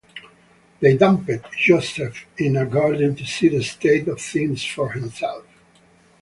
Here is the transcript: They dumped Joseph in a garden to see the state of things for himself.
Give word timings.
They 0.79 0.97
dumped 0.97 1.29
Joseph 1.55 2.25
in 2.35 2.57
a 2.57 2.65
garden 2.65 3.15
to 3.17 3.23
see 3.23 3.49
the 3.49 3.61
state 3.61 4.07
of 4.07 4.19
things 4.19 4.65
for 4.65 4.91
himself. 4.93 5.45